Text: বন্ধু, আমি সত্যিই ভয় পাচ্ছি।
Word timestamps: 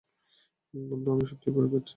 বন্ধু, 0.73 1.07
আমি 1.11 1.23
সত্যিই 1.25 1.53
ভয় 1.55 1.67
পাচ্ছি। 1.67 1.89